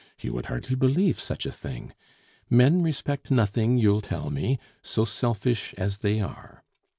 [0.19, 1.93] You would hardly believe such a thing!
[2.49, 6.63] 'Men respect nothing,' you'll tell me, 'so selfish as they are.